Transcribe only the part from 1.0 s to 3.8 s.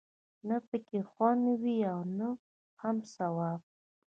خوند وي او نه هم ثواب.